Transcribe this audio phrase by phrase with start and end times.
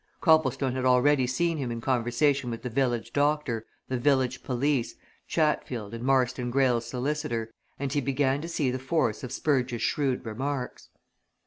[0.19, 4.95] Copplestone had already seen him in conversation with the village doctor, the village police,
[5.27, 10.25] Chatfield, and Marston Greyle's solicitor, and he began to see the force of Spurge's shrewd
[10.25, 10.89] remarks.